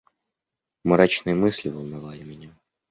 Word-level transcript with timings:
Мрачные 0.83 1.35
мысли 1.35 1.69
волновали 1.69 2.23
меня. 2.23 2.49